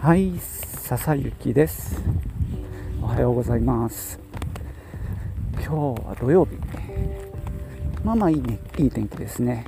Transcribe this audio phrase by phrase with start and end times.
[0.00, 2.00] はい笹雪です。
[3.02, 4.18] おはようございます。
[5.56, 6.52] 今日は土曜日。
[8.02, 9.66] まあまあいいねいい天気ですね。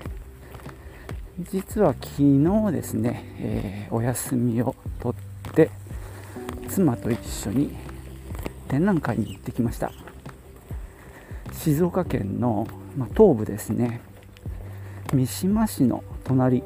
[1.39, 5.14] 実は昨日ですね、えー、お休みを取
[5.50, 5.71] って
[6.67, 7.76] 妻と一緒に
[8.68, 9.93] 展覧会に行ってきました。
[11.53, 14.00] 静岡県の、まあ、東部ですね。
[15.12, 16.62] 三島市の隣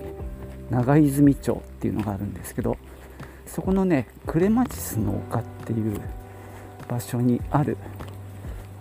[0.71, 2.77] 長泉町っていうのがあるんですけど
[3.47, 6.01] そこのねクレマチスの丘っていう
[6.89, 7.77] 場所にある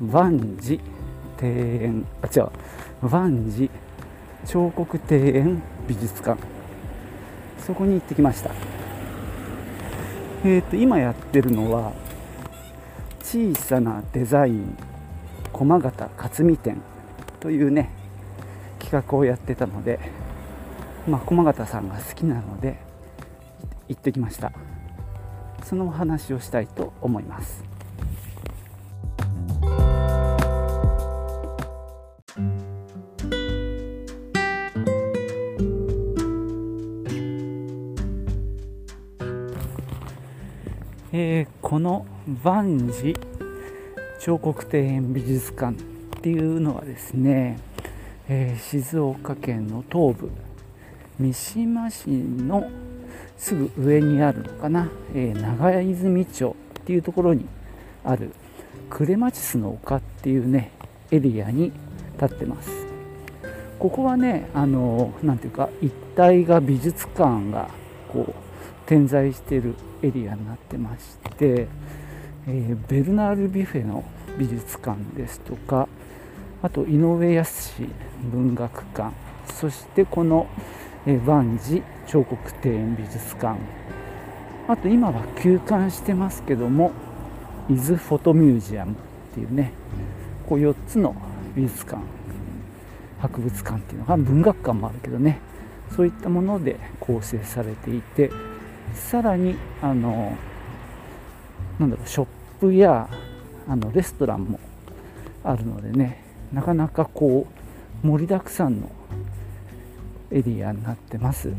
[0.02, 0.80] 万事
[1.42, 3.70] 庭園あ違う万事
[4.46, 6.40] 彫刻庭園美術館。
[7.66, 8.52] そこに行ってきました。
[10.44, 11.92] えっ、ー、と今やってるのは
[13.24, 14.78] 小さなデザイン
[15.52, 16.82] 駒形克美展
[17.40, 17.90] というね
[18.78, 20.00] 企画をやってたので
[21.08, 22.78] まあ駒形さんが好きなので
[23.88, 24.52] 行ってきました。
[25.64, 27.64] そのお話をしたいと思います。
[41.18, 42.06] えー、この
[42.44, 43.16] 万事
[44.20, 45.78] 彫刻庭園美術館っ
[46.22, 47.58] ていうのはですね、
[48.28, 50.30] えー、静岡県の東部
[51.18, 52.70] 三島市の
[53.38, 57.46] すぐ上にあるのかな、えー、長泉町っていうところに
[58.04, 58.32] ある
[58.90, 60.72] クレマチスの丘っていうね
[61.12, 61.72] エリアに
[62.22, 62.70] 立ってます。
[63.80, 67.70] ここはねあの何ていうか一帯が美術館が
[68.08, 68.34] こう
[68.88, 71.68] 点在しているエリアになってまして、
[72.48, 74.04] えー、ベルナール・ビフェの
[74.38, 75.88] 美術館ですとか
[76.62, 77.82] あと井上康
[78.32, 79.14] 文学館
[79.54, 80.48] そしてこの
[81.26, 83.60] 万事彫刻庭園美術館。
[84.68, 86.92] あと今は休館してますけども
[87.70, 88.96] 伊豆フォトミュージアムっ
[89.34, 89.74] ていうね
[90.48, 91.16] こう4つの
[91.56, 92.02] 美術館
[93.20, 95.40] 博物館っていうのが文学館もあるけどね
[95.96, 98.32] そういったもので構成されていて
[98.94, 100.36] さらにあの
[101.80, 102.28] なんだろうショッ
[102.60, 103.08] プや
[103.68, 104.60] あのレストランも
[105.44, 107.48] あるのでねなかなかこ
[108.04, 108.90] う盛りだくさんの
[110.32, 111.54] エリアになってます、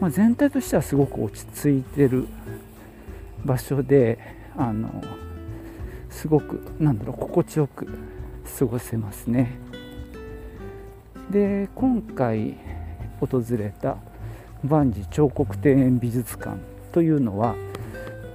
[0.00, 2.26] まあ、全体としてはすごく落ち着いてる
[3.44, 4.18] 場所で
[4.56, 5.02] あの
[6.10, 7.88] すごくなんだろう心地よく
[8.58, 9.58] 過ごせますね。
[11.30, 12.56] で今回
[13.20, 13.96] 訪れた
[14.62, 16.58] 万事彫刻庭園美術館
[16.92, 17.54] というのは、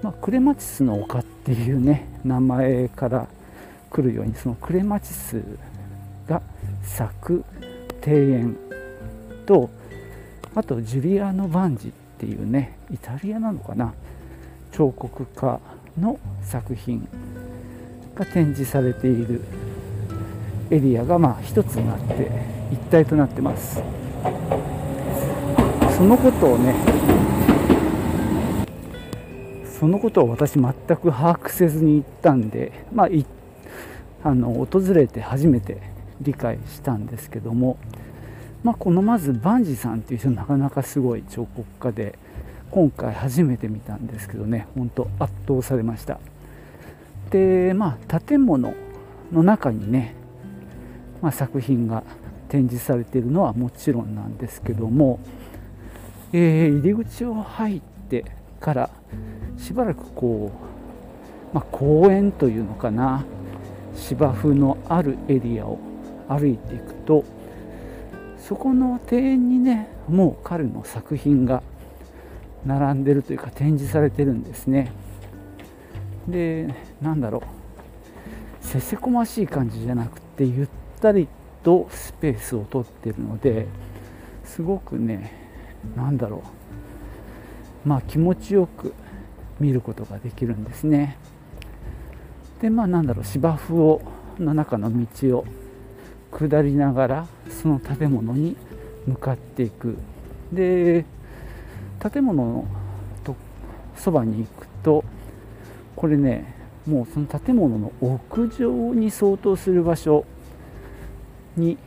[0.01, 3.27] まあ、クレマチスの丘っていうね名前から
[3.89, 5.41] 来るようにそのクレマチス
[6.27, 6.41] が
[6.83, 7.45] 咲く
[8.05, 8.57] 庭園
[9.45, 9.69] と
[10.55, 13.93] あとジュリアーノ・バンジっていうねイタリアなのかな？
[14.71, 15.59] 彫刻家
[15.99, 17.07] の作品
[18.15, 19.41] が展示されている
[20.69, 22.29] エリアがまあ一つになって
[22.71, 23.81] 一体となってます。
[25.97, 26.75] そのことをね
[29.79, 33.09] そのことを私全く把握せずに行ったんでまあ
[34.23, 35.81] あの訪れて初めて
[36.21, 37.77] 理解したんですけども
[38.63, 42.19] まあ、このまずバンジーさんっていう人なかなかすごい彫刻家で
[42.71, 46.19] 今回初めて見たんですけどね本当圧倒されました。
[47.31, 48.73] でまあ建物
[49.31, 50.15] の中にね、
[51.21, 52.03] まあ、作品が
[52.49, 55.19] 展示されているのはもちろんなんですけども、
[56.33, 58.25] えー、入り口を入って
[58.59, 58.89] から
[59.57, 60.51] しばらくこ
[61.51, 63.23] う、まあ、公園というのかな
[63.95, 65.79] 芝生のあるエリアを
[66.27, 67.23] 歩いていくと
[68.49, 71.61] そこの庭園にねもう彼の作品が
[72.65, 74.91] 並んでるというか展示されてるんですね。
[76.27, 78.65] でなんだろう。
[78.65, 80.67] せせこましい感じじゃなくてゆっ
[80.99, 81.27] たり
[81.61, 83.67] とスペースを取ってるので
[84.43, 85.31] すごくね
[85.95, 86.41] なんだろ
[87.85, 87.87] う。
[87.87, 88.95] まあ気持ちよく
[89.59, 91.19] 見ることができるんですね。
[92.63, 93.25] でまあなんだろう。
[93.25, 94.01] 芝生を
[94.39, 95.45] の中の道を
[96.31, 98.55] 下りながらその建物に
[99.07, 99.97] 向かっていく。
[100.53, 101.05] で
[101.99, 102.65] 建物の
[103.23, 103.35] と
[103.95, 105.03] そばに行くと
[105.95, 106.55] これね
[106.87, 110.25] もうその建物の屋上に相当する場所
[111.55, 111.77] に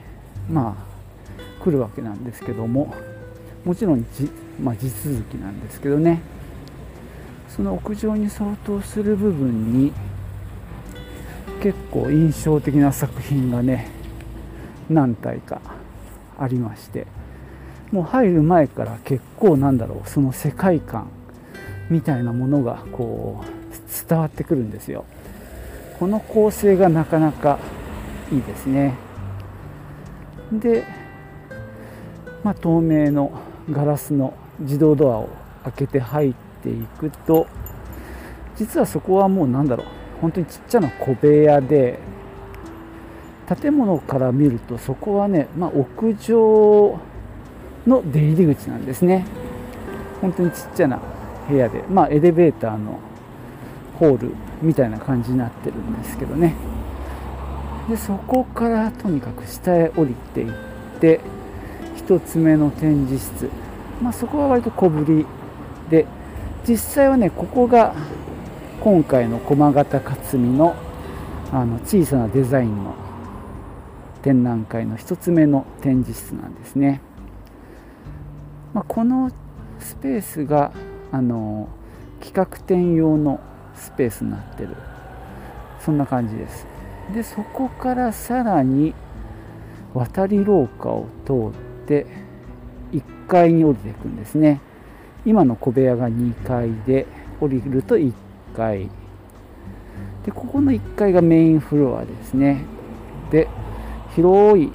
[0.50, 2.94] まあ来るわけなんですけども
[3.64, 4.30] もちろんじ、
[4.60, 6.20] まあ、地続きなんですけどね。
[7.48, 9.92] その屋上に相当する部分に
[11.62, 14.01] 結構印象的な作品がね
[14.92, 15.60] 何体か
[16.38, 17.06] ありまして
[17.90, 21.10] もう入る前から結構なんだろうその世界観
[21.90, 25.04] みたいなものがこう伝わってくるんですよ。
[25.98, 27.58] この構成がなかなか
[28.32, 28.94] いいですね。
[30.50, 30.84] で、
[32.42, 33.30] まあ、透明の
[33.70, 35.28] ガラスの自動ドアを
[35.64, 37.46] 開けて入っていくと
[38.56, 39.86] 実はそこはもうなんだろう
[40.20, 41.98] 本当にちっちゃな小部屋で
[43.56, 46.98] 建物から見るとそこはね、まあ、屋上
[47.86, 49.24] の出入り口なんですね。
[50.20, 51.00] 本当にちっちゃな
[51.48, 53.00] 部屋で、まあ、エレベーターの
[53.98, 56.54] ホールみたいな感じになってるんですけどね。
[57.88, 60.52] でそこからとにかく下へ降りていっ
[61.00, 61.20] て
[62.06, 63.48] 1つ目の展示室、
[64.00, 65.26] まあ、そこは割と小ぶり
[65.90, 66.06] で
[66.66, 67.94] 実際はねここが
[68.80, 70.76] 今回の駒形克美の
[71.52, 72.94] あの小さなデザインの
[74.22, 77.00] 展覧会の1つ目の展示室なんですね、
[78.72, 79.30] まあ、この
[79.78, 80.72] スペースが
[81.10, 81.68] あの
[82.20, 83.40] 企画展用の
[83.74, 84.76] スペースになってる。
[85.80, 86.66] そんな感じです。
[87.12, 88.94] でそこからさらに
[89.92, 92.06] 渡り廊下を通って
[92.92, 94.60] 1階に降りていくんですね。
[95.26, 97.06] 今の小部屋が2階で
[97.40, 98.12] 降りると1
[98.56, 98.88] 階。
[100.24, 102.64] でここの1階がメインフロアですね。
[103.30, 103.48] で
[104.14, 104.72] 広い、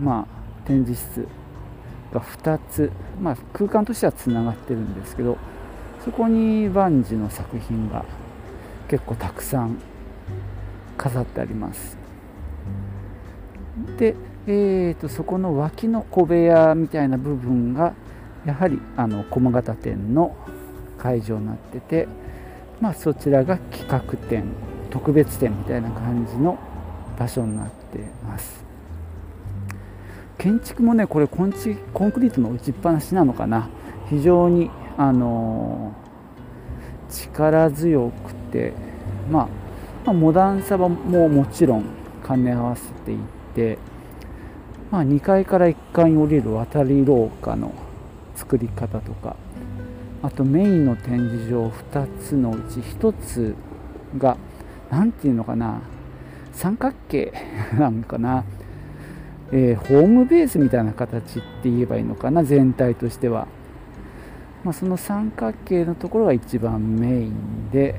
[0.00, 1.26] まあ、展示室
[2.12, 2.90] が2つ、
[3.20, 5.38] まあ、空間としてはつながってるんですけど
[6.04, 8.04] そこに万事の作品が
[8.88, 9.78] 結構たくさん
[10.98, 11.96] 飾ってあります。
[13.96, 14.14] で、
[14.46, 17.94] えーと、そこの脇の小部屋みたいな部分が
[18.44, 20.36] やはりあの駒形店の
[20.98, 22.08] 会場になってて、
[22.80, 24.44] まあ、そちらが企画展
[24.90, 26.58] 特別展みたいな感じの
[27.18, 28.71] 場所になってます。
[30.42, 33.68] 建築もねこれコンチコンクリートの打ちっぱなしなのかな。
[34.10, 35.94] 非常にあの
[37.08, 38.72] 力強くて、
[39.30, 39.48] まあ、
[40.04, 41.84] まあ、モダンさももちろん
[42.26, 43.18] 兼ね合わせてい
[43.54, 43.78] て、
[44.90, 47.72] まあ、2階から1階に降りる渡り廊下の
[48.34, 49.36] 作り方とか
[50.22, 53.54] あとメインの展示場2つのうち1つ
[54.18, 54.36] が
[54.90, 55.80] 何て言うのかな
[56.52, 57.32] 三角形
[57.78, 58.44] なのかな。
[59.52, 63.46] えー、ホームベースみたいな形って言えばいいのかな全体としては、
[64.64, 67.94] まあ、その三角形のところが一番メインで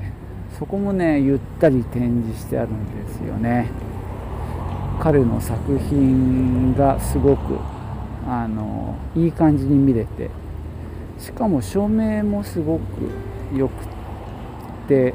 [0.58, 3.70] そこもねゆったり展示してあるんですよね。
[5.00, 7.58] 彼の作品がすごく
[8.26, 10.30] あのいい感じに見れて。
[11.18, 12.82] しかも照明もすごく
[13.54, 13.86] 良く
[14.88, 15.14] て、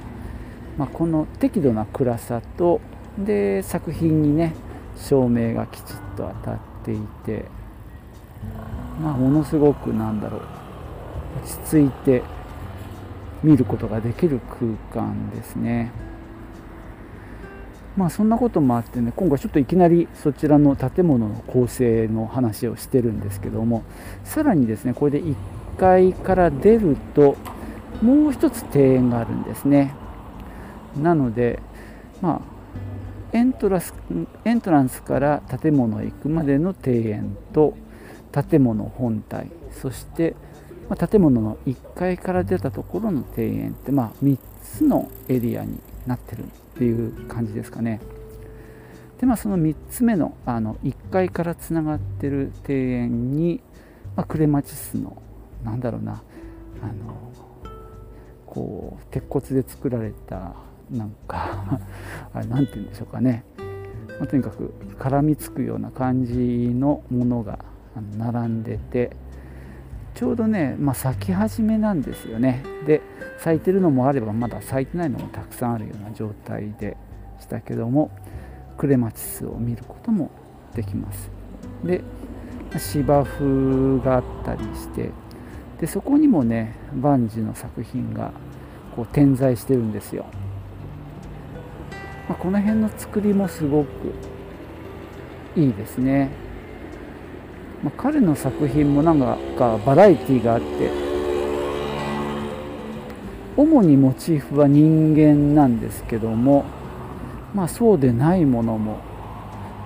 [0.77, 2.81] まあ、この適度な暗さと
[3.17, 4.55] で作品にね
[4.99, 7.45] 照明がきちっと当たっていて
[9.01, 10.41] まあものすごくなんだろう
[11.43, 12.23] 落ち着いて
[13.43, 14.39] 見ることができる
[14.91, 15.91] 空間ですね。
[17.95, 23.83] まあそんなこともあってね今回ちょっといきなりそちらの建物の構成の話をしてるんですけども
[24.23, 25.35] さらにですねこれで1
[25.77, 27.35] 階から出ると
[28.01, 29.93] もう一つ庭園があるんですね。
[30.97, 31.59] なので
[32.21, 32.58] まあ
[33.31, 33.93] エントラス
[34.43, 37.75] エントランスから建物へ行くまでの庭園と
[38.31, 40.35] 建物本体そして、
[40.89, 47.99] ま、建物の1階から出たところの庭園って、まあ、3つのエリアになってるっていう感じですかね。
[49.19, 53.59] でまあその3つ目のあの1階からつながってる庭園に、
[54.15, 55.21] まあ、クレマチスの
[55.63, 56.23] なんだろうな
[56.81, 57.31] あの
[58.45, 60.55] こう鉄骨で作られた
[60.91, 61.79] なんか
[62.33, 63.43] あれ何て言うんでしょうかね、
[64.19, 66.33] まあ、とにかく絡みつくような感じ
[66.73, 67.59] のものが
[68.17, 69.15] 並んでて
[70.15, 72.63] ちょうどね、まあ、咲き始めなんですよね。
[72.85, 73.01] で
[73.37, 76.97] 咲いてるのもあればまだ咲いてないのもたくさんあるような状態で
[77.39, 78.11] したけども
[78.77, 80.29] クレマチスを見ることも
[80.75, 81.31] できます。
[81.83, 82.01] で
[82.77, 85.09] 芝生があったりして
[85.79, 88.31] でそこにもね万事の作品が
[88.95, 90.25] こう点在してるんですよ。
[92.29, 93.89] まあ、この辺の作りもすごく
[95.55, 96.29] いいですね、
[97.83, 99.19] まあ、彼の作品もなん
[99.57, 100.91] かバラエティがあって
[103.57, 106.65] 主にモチーフは人間なんですけども
[107.55, 108.99] まあそうでないものも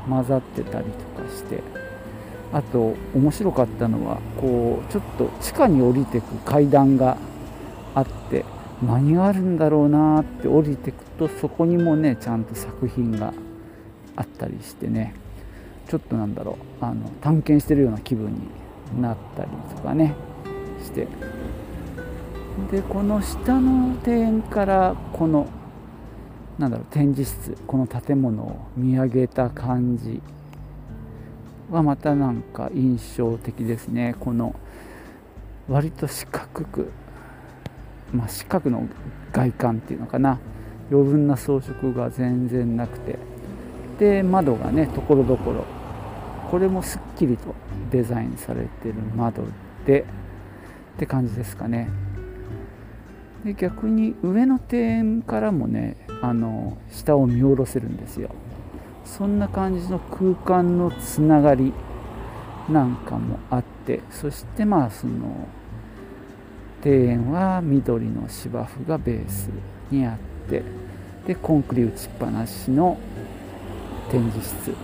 [0.10, 1.64] 混ざってたりとかして
[2.52, 7.18] あと面白かったのはこうちょっと地下に降りてく階段が
[8.86, 13.34] 何があるんだろうなって降りてくとそこにもねちゃんと作品が
[14.16, 15.16] あったりしてね。
[15.88, 20.16] ちょっとなんだろうあの探検してるような気分になったりとかね
[20.82, 21.08] して。
[22.72, 25.48] でこの下の庭園からこの
[26.60, 30.22] なんだろう展示室この建物を見上げた感じ。
[31.72, 34.16] はまたなんか印象的ですね。
[34.20, 34.56] この
[35.68, 36.92] 割と四角く、
[38.14, 38.88] まあ、四角の
[39.32, 40.40] 外観っていうのかな。
[40.92, 43.18] 余分な装飾が全然なくて。
[44.00, 45.66] で窓がねところどころ。
[46.50, 47.56] これもすっきりと
[47.90, 49.44] デザインされてる窓
[49.86, 50.06] で。
[50.96, 51.90] って感じですかね。
[53.44, 58.30] で逆に上の庭園からもねあの下を見下ろせるんですよ。
[59.04, 61.74] そんな感じの空間のつながり
[62.70, 64.02] なんかもあって。
[64.12, 65.48] そしてまあその
[66.84, 69.50] 庭園は緑の芝生がベース
[69.90, 70.64] にあって
[71.26, 72.98] でコンクリ打ちっぱなしの
[74.12, 74.76] 展示室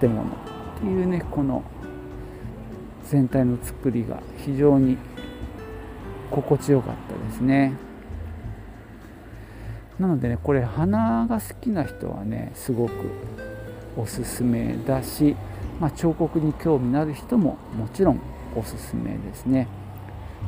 [0.00, 0.34] 建物っ
[0.80, 1.64] ていうねこの
[3.04, 4.96] 全体の作りが非常に
[6.30, 7.72] 心地よかったですね。
[9.98, 12.92] なのでねこれ花が好きな人はねすごく
[13.96, 15.34] おすすめだし、
[15.80, 18.20] まあ、彫刻に興味のある人ももちろん
[18.54, 19.66] おすすめですね。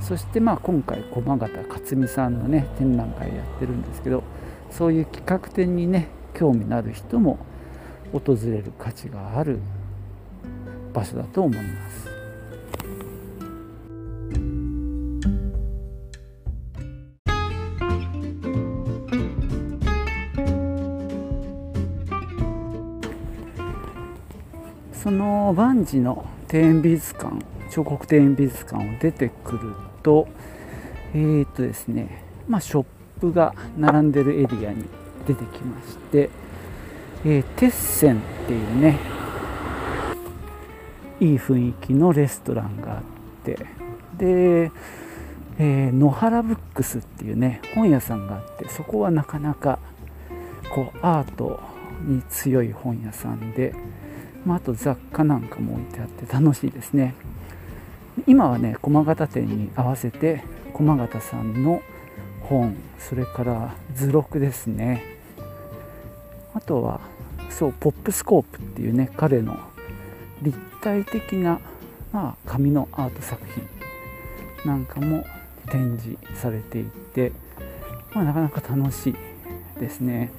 [0.01, 4.25] そしてまあ今回駒形克美さんのね展覧会やってるんですけど
[4.71, 7.39] そういう企画展にね興味のある人も
[8.13, 9.61] 訪れる価値がある
[10.93, 12.11] 場所だと思います。
[24.93, 27.35] その万事の庭園美術館
[27.71, 30.29] 彫刻庭園美術館を出てくると
[31.13, 32.85] えー、とですねまあショッ
[33.21, 34.85] プが並んでるエリアに
[35.27, 36.31] 出てきまして、
[37.25, 38.99] えー、テッセンっていうね
[41.21, 43.03] いい雰囲気のレストランがあっ
[43.45, 43.59] て
[44.17, 44.71] で、
[45.59, 49.79] えー、野原ブックスっていうね本屋さんがあってそこはなかなか
[50.73, 51.61] こうアート
[52.03, 53.75] に強い本屋さんで
[54.47, 57.15] まあ、あと雑貨なんかも置いてあって楽しいですね。
[58.27, 61.83] 今はね駒形店に合わせて駒形さんの
[62.43, 65.05] 本それから図録ですね。
[66.53, 67.01] あとは
[67.49, 69.57] そうポップスコープっていうね彼の
[70.43, 71.61] 立体的な、
[72.13, 73.69] まあ、紙のアート作品
[74.65, 75.25] なんかも
[75.71, 77.33] 展示されていて、
[78.13, 79.17] まあ、なかなか楽しい
[79.79, 80.31] ですね。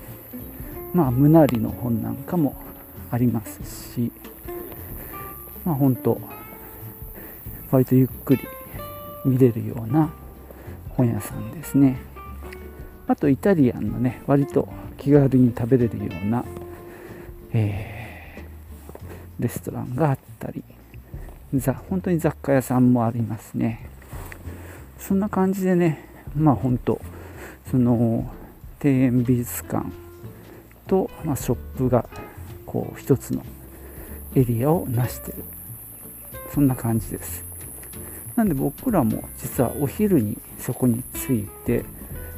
[0.94, 2.56] まあ胸りの本なんかも
[3.12, 4.12] ありますし
[5.63, 6.20] まあ本当
[7.72, 8.42] 割とゆっくり
[9.25, 10.12] 見れるような
[10.90, 11.98] 本屋さんですね。
[13.08, 16.46] あとイタリアンのね割と気軽に食べれるような、
[17.54, 20.63] えー、レストランがあったり
[21.90, 23.90] 本当に雑貨屋さんもありますね。
[24.98, 27.01] そんな感じでねまあ本当
[27.70, 28.32] その
[28.84, 29.86] 庭園美術館
[30.88, 32.08] と、まあ、ショップが
[32.66, 33.44] こう一つの
[34.36, 35.44] エリアを成してる。
[36.54, 37.50] そんな感じです。
[38.36, 41.84] なんで僕らも実はお昼にそこに着いて、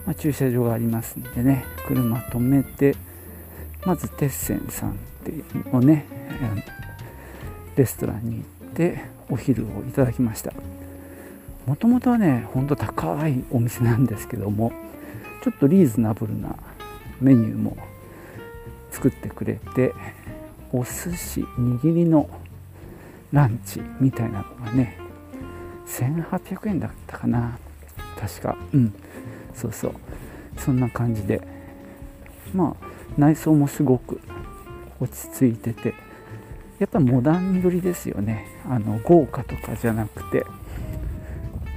[0.06, 2.96] まあ、駐車場がありますんでね車止めて
[3.86, 6.06] まずテッセンさんっていうのをね
[7.76, 10.54] レストランに行ってお昼をいただきました。
[11.66, 14.74] もともとはねほんと高いお店なんですけども
[15.44, 16.56] ちょっとリーズナブルな
[17.22, 17.78] メニューも
[18.92, 19.94] 作ってくれて
[20.74, 22.30] お寿司握りの
[23.32, 24.98] ランチみたいなのがね
[25.88, 27.58] 1800円だったかな。
[28.20, 28.58] 確か。
[28.74, 28.94] うん。
[29.54, 29.94] そうそう。
[30.58, 31.42] そんな感じで。
[32.54, 32.86] まあ
[33.18, 34.22] 内装もすごく
[35.00, 35.94] 落ち着いてて。
[36.80, 38.48] やっぱモダンぶりですよね。
[38.70, 40.46] あの豪華とかじゃなくて。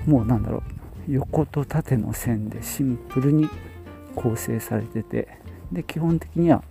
[0.06, 0.58] もうなんだろ
[1.08, 1.12] う。
[1.12, 3.48] 横と縦の線でシンプルに
[4.14, 5.28] 構成されてて。
[5.72, 6.62] で基本的には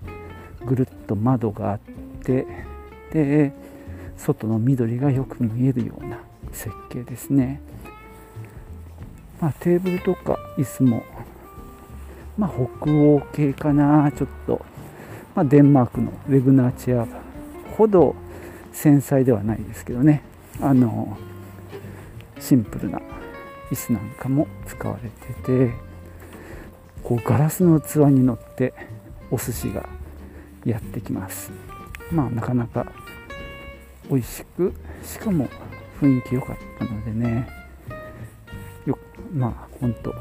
[0.65, 1.79] ぐるっと窓があっ
[2.23, 2.47] て。
[3.11, 3.53] で
[4.17, 6.19] 外の緑がよく見えるような
[6.51, 7.61] 設計ですね、
[9.41, 11.03] まあ、テーブルとか椅子も、
[12.37, 14.11] まあ、北欧系かな。
[14.11, 14.65] ちょっと、
[15.35, 17.07] まあ、デンマークのウェグナーチェア
[17.77, 18.15] ほど
[18.71, 20.21] 繊細ではないですけどね。
[20.61, 21.17] あの
[22.39, 23.01] シンプルな
[23.71, 25.73] 椅子なんかも使われてて
[27.03, 28.73] こうガラスの器に乗って
[29.31, 29.89] お寿司が
[30.63, 31.51] やってきます。
[32.11, 32.91] まあなかなか
[34.09, 35.47] 美味しくしかも
[35.99, 37.47] 雰囲気良かったのでね。
[38.85, 38.97] よ
[39.33, 40.13] まあ本当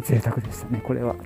[0.00, 1.16] 贅沢でしたねこれは。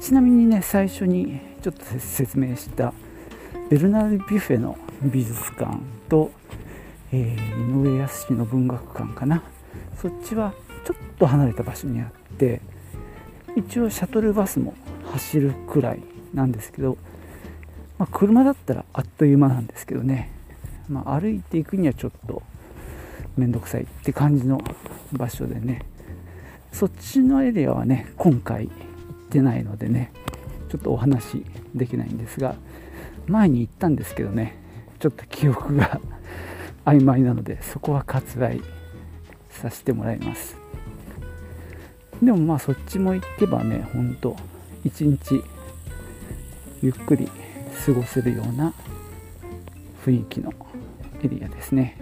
[0.00, 2.92] ちなみにね最初にちょっと説明した
[3.68, 5.76] ベルナール・ビュフェの美術館
[6.08, 6.30] と、
[7.12, 9.42] えー、井上康の文学館かな。
[10.00, 10.54] そっちは
[10.84, 12.60] ちょっと離れた場所にあって
[13.56, 14.74] 一応シャトルバスも
[15.12, 16.00] 走るくらい
[16.32, 16.96] なんですけど、
[17.98, 20.30] まあ、車だったらあっという間なんですけどね、
[20.90, 22.42] まあ、歩いていくにはちょっと
[23.36, 24.60] 面倒くさいって感じの
[25.12, 25.86] 場所でね。
[26.72, 30.12] そっちのエリアはね今回行ってないのでね
[30.68, 31.44] ちょっとお話
[31.74, 32.54] できないんですが
[33.26, 34.56] 前に行ったんですけどね
[35.00, 36.00] ちょっと記憶が
[36.84, 38.60] 曖昧なのでそこは割愛
[39.48, 40.56] させてもらいます。
[42.22, 44.36] でもまあそっちも行けばねほんと
[44.84, 45.42] 一日
[46.82, 47.28] ゆっくり
[47.86, 48.74] 過ごせるような
[50.04, 50.52] 雰囲気の
[51.22, 51.96] エリアですね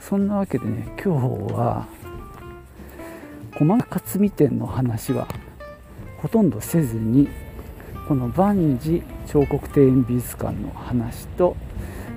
[0.00, 1.86] そんなわけでね今日は
[3.52, 5.28] 細か積み店の話は
[6.18, 7.28] ほとんどせずに
[8.08, 11.56] この万事彫刻庭園美術館の話と、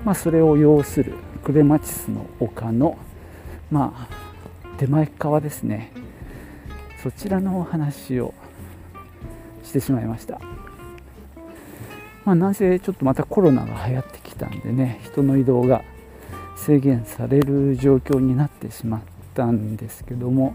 [0.04, 1.14] まあ、それを要する
[1.44, 2.98] クレマチスの丘の、
[3.70, 5.92] まあ、手前側ですね
[7.02, 8.34] そちらのお話を
[9.62, 10.57] してしまいました。
[12.28, 15.82] まあ、なんせちょっとまたコロナが流行ってきたんでね人の移動が
[16.58, 19.00] 制限される状況になってしまっ
[19.32, 20.52] たんですけども、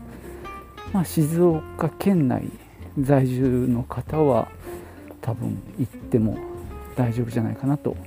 [0.93, 2.43] まあ、静岡県内
[2.99, 4.49] 在住の方は
[5.19, 6.37] 多分行っても
[6.95, 7.97] 大丈夫じゃないかなと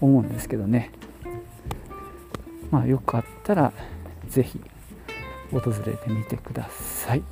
[0.00, 0.90] 思うんですけどね。
[2.72, 3.72] まあよかったら
[4.28, 4.60] 是非
[5.52, 7.22] 訪れてみてください。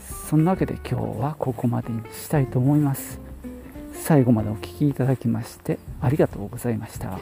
[0.00, 3.27] そんなわけで今日はここまでにしたいと思います。
[4.08, 7.20] 最後までお聴きいただきましてありがとうございました。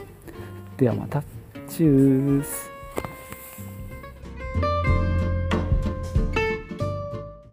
[0.76, 1.24] ではまた。
[1.68, 2.75] チュース。